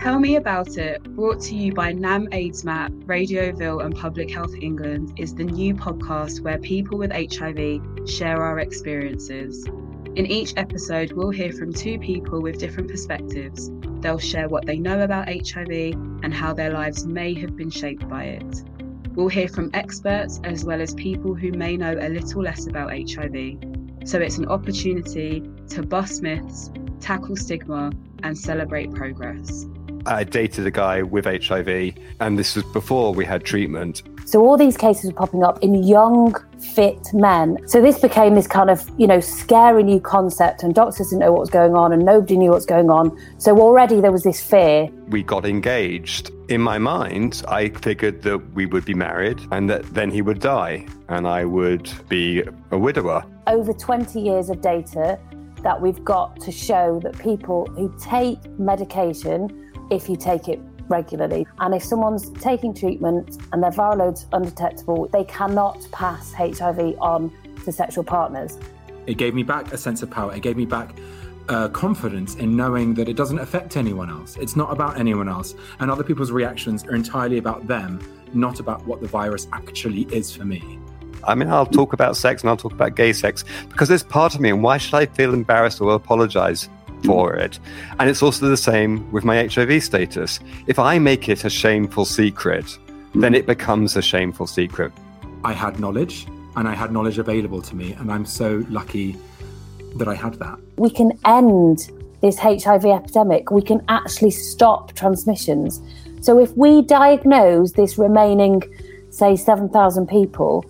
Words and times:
Tell 0.00 0.20
Me 0.20 0.36
About 0.36 0.76
It, 0.76 1.02
brought 1.16 1.40
to 1.40 1.56
you 1.56 1.72
by 1.72 1.90
NAM 1.90 2.28
aidsmap, 2.28 2.90
Radioville, 3.06 3.84
and 3.84 3.96
Public 3.96 4.30
Health 4.30 4.54
England, 4.60 5.18
is 5.18 5.34
the 5.34 5.42
new 5.42 5.74
podcast 5.74 6.40
where 6.40 6.56
people 6.56 6.98
with 6.98 7.10
HIV 7.10 8.08
share 8.08 8.40
our 8.40 8.60
experiences. 8.60 9.66
In 10.14 10.24
each 10.24 10.54
episode, 10.56 11.10
we'll 11.12 11.30
hear 11.30 11.50
from 11.52 11.72
two 11.72 11.98
people 11.98 12.40
with 12.40 12.60
different 12.60 12.88
perspectives. 12.88 13.72
They'll 14.00 14.20
share 14.20 14.48
what 14.48 14.66
they 14.66 14.78
know 14.78 15.02
about 15.02 15.28
HIV 15.28 15.68
and 16.22 16.32
how 16.32 16.54
their 16.54 16.72
lives 16.72 17.04
may 17.04 17.34
have 17.34 17.56
been 17.56 17.70
shaped 17.70 18.08
by 18.08 18.24
it. 18.24 18.62
We'll 19.14 19.26
hear 19.26 19.48
from 19.48 19.68
experts 19.74 20.40
as 20.44 20.64
well 20.64 20.80
as 20.80 20.94
people 20.94 21.34
who 21.34 21.50
may 21.50 21.76
know 21.76 21.98
a 21.98 22.08
little 22.08 22.42
less 22.42 22.68
about 22.68 22.92
HIV. 22.92 23.58
So 24.04 24.20
it's 24.20 24.38
an 24.38 24.46
opportunity 24.46 25.42
to 25.70 25.82
bust 25.82 26.22
myths, 26.22 26.70
tackle 27.00 27.34
stigma, 27.34 27.90
and 28.22 28.38
celebrate 28.38 28.92
progress. 28.92 29.66
I 30.08 30.24
dated 30.24 30.66
a 30.66 30.70
guy 30.70 31.02
with 31.02 31.26
HIV, 31.26 31.92
and 32.20 32.38
this 32.38 32.56
was 32.56 32.64
before 32.72 33.12
we 33.12 33.26
had 33.26 33.44
treatment. 33.44 34.02
So 34.24 34.40
all 34.40 34.56
these 34.56 34.76
cases 34.76 35.10
were 35.10 35.16
popping 35.16 35.44
up 35.44 35.62
in 35.62 35.82
young, 35.82 36.34
fit 36.74 36.98
men. 37.12 37.58
So 37.66 37.82
this 37.82 38.00
became 38.00 38.34
this 38.34 38.46
kind 38.46 38.70
of, 38.70 38.90
you 38.98 39.06
know, 39.06 39.20
scary 39.20 39.82
new 39.82 40.00
concept, 40.00 40.62
and 40.62 40.74
doctors 40.74 41.08
didn't 41.08 41.20
know 41.20 41.32
what 41.32 41.40
was 41.40 41.50
going 41.50 41.74
on, 41.74 41.92
and 41.92 42.06
nobody 42.06 42.38
knew 42.38 42.50
what's 42.50 42.64
going 42.64 42.88
on. 42.88 43.18
So 43.36 43.60
already 43.60 44.00
there 44.00 44.10
was 44.10 44.22
this 44.22 44.42
fear. 44.42 44.88
We 45.08 45.22
got 45.22 45.44
engaged. 45.44 46.30
In 46.48 46.62
my 46.62 46.78
mind, 46.78 47.42
I 47.46 47.68
figured 47.68 48.22
that 48.22 48.38
we 48.54 48.64
would 48.64 48.86
be 48.86 48.94
married 48.94 49.38
and 49.52 49.68
that 49.68 49.82
then 49.92 50.10
he 50.10 50.22
would 50.22 50.40
die 50.40 50.86
and 51.10 51.28
I 51.28 51.44
would 51.44 51.90
be 52.08 52.42
a 52.70 52.78
widower. 52.78 53.22
Over 53.46 53.74
20 53.74 54.18
years 54.18 54.48
of 54.48 54.62
data 54.62 55.18
that 55.62 55.80
we've 55.80 56.02
got 56.04 56.40
to 56.40 56.52
show 56.52 57.00
that 57.02 57.18
people 57.18 57.66
who 57.76 57.94
take 58.00 58.38
medication 58.58 59.67
if 59.90 60.08
you 60.08 60.16
take 60.16 60.48
it 60.48 60.60
regularly. 60.88 61.46
And 61.60 61.74
if 61.74 61.82
someone's 61.82 62.30
taking 62.30 62.74
treatment 62.74 63.38
and 63.52 63.62
their 63.62 63.70
viral 63.70 63.98
load's 63.98 64.26
undetectable, 64.32 65.08
they 65.12 65.24
cannot 65.24 65.86
pass 65.92 66.32
HIV 66.32 66.96
on 67.00 67.32
to 67.64 67.72
sexual 67.72 68.04
partners. 68.04 68.58
It 69.06 69.18
gave 69.18 69.34
me 69.34 69.42
back 69.42 69.72
a 69.72 69.78
sense 69.78 70.02
of 70.02 70.10
power. 70.10 70.34
It 70.34 70.40
gave 70.40 70.56
me 70.56 70.66
back 70.66 70.94
uh, 71.48 71.68
confidence 71.68 72.34
in 72.36 72.56
knowing 72.56 72.94
that 72.94 73.08
it 73.08 73.16
doesn't 73.16 73.38
affect 73.38 73.76
anyone 73.76 74.10
else. 74.10 74.36
It's 74.36 74.56
not 74.56 74.70
about 74.70 74.98
anyone 74.98 75.28
else. 75.28 75.54
And 75.80 75.90
other 75.90 76.04
people's 76.04 76.30
reactions 76.30 76.84
are 76.84 76.94
entirely 76.94 77.38
about 77.38 77.66
them, 77.66 78.00
not 78.34 78.60
about 78.60 78.84
what 78.86 79.00
the 79.00 79.08
virus 79.08 79.48
actually 79.52 80.02
is 80.14 80.34
for 80.34 80.44
me. 80.44 80.78
I 81.24 81.34
mean, 81.34 81.48
I'll 81.48 81.66
talk 81.66 81.92
about 81.92 82.16
sex 82.16 82.42
and 82.42 82.50
I'll 82.50 82.56
talk 82.56 82.72
about 82.72 82.94
gay 82.94 83.12
sex 83.12 83.44
because 83.68 83.88
there's 83.88 84.04
part 84.04 84.34
of 84.34 84.40
me, 84.40 84.50
and 84.50 84.62
why 84.62 84.78
should 84.78 84.94
I 84.94 85.06
feel 85.06 85.34
embarrassed 85.34 85.80
or 85.80 85.92
apologize 85.94 86.68
for 87.04 87.34
it. 87.34 87.58
And 87.98 88.08
it's 88.08 88.22
also 88.22 88.48
the 88.48 88.56
same 88.56 89.10
with 89.12 89.24
my 89.24 89.46
HIV 89.46 89.82
status. 89.82 90.40
If 90.66 90.78
I 90.78 90.98
make 90.98 91.28
it 91.28 91.44
a 91.44 91.50
shameful 91.50 92.04
secret, 92.04 92.78
then 93.14 93.34
it 93.34 93.46
becomes 93.46 93.96
a 93.96 94.02
shameful 94.02 94.46
secret. 94.46 94.92
I 95.44 95.52
had 95.52 95.80
knowledge 95.80 96.26
and 96.56 96.66
I 96.66 96.74
had 96.74 96.92
knowledge 96.92 97.18
available 97.18 97.62
to 97.62 97.76
me, 97.76 97.92
and 97.92 98.10
I'm 98.10 98.26
so 98.26 98.64
lucky 98.68 99.16
that 99.96 100.08
I 100.08 100.14
had 100.14 100.34
that. 100.34 100.58
We 100.76 100.90
can 100.90 101.12
end 101.24 101.90
this 102.20 102.36
HIV 102.36 102.84
epidemic, 102.84 103.52
we 103.52 103.62
can 103.62 103.80
actually 103.88 104.32
stop 104.32 104.92
transmissions. 104.94 105.80
So 106.20 106.40
if 106.40 106.56
we 106.56 106.82
diagnose 106.82 107.72
this 107.72 107.96
remaining, 107.96 108.64
say, 109.10 109.36
7,000 109.36 110.08
people, 110.08 110.64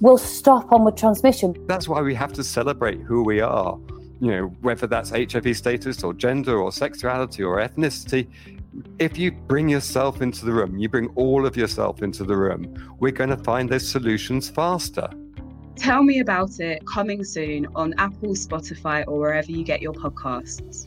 we'll 0.00 0.16
stop 0.16 0.70
onward 0.70 0.96
transmission. 0.96 1.56
That's 1.66 1.88
why 1.88 2.02
we 2.02 2.14
have 2.14 2.32
to 2.34 2.44
celebrate 2.44 3.00
who 3.00 3.24
we 3.24 3.40
are 3.40 3.76
you 4.22 4.30
know, 4.30 4.46
whether 4.60 4.86
that's 4.86 5.10
HIV 5.10 5.56
status 5.56 6.04
or 6.04 6.14
gender 6.14 6.56
or 6.56 6.70
sexuality 6.70 7.42
or 7.42 7.56
ethnicity, 7.56 8.28
if 9.00 9.18
you 9.18 9.32
bring 9.32 9.68
yourself 9.68 10.22
into 10.22 10.44
the 10.44 10.52
room, 10.52 10.78
you 10.78 10.88
bring 10.88 11.08
all 11.16 11.44
of 11.44 11.56
yourself 11.56 12.04
into 12.04 12.22
the 12.22 12.36
room, 12.36 12.96
we're 13.00 13.10
going 13.10 13.30
to 13.30 13.36
find 13.36 13.68
those 13.68 13.86
solutions 13.86 14.48
faster. 14.48 15.10
Tell 15.74 16.04
me 16.04 16.20
about 16.20 16.60
it 16.60 16.86
coming 16.86 17.24
soon 17.24 17.66
on 17.74 17.94
Apple, 17.98 18.34
Spotify, 18.34 19.02
or 19.08 19.18
wherever 19.18 19.50
you 19.50 19.64
get 19.64 19.82
your 19.82 19.92
podcasts. 19.92 20.86